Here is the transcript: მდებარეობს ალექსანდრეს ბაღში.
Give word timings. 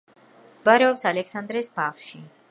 მდებარეობს 0.53 1.05
ალექსანდრეს 1.11 1.69
ბაღში. 1.77 2.23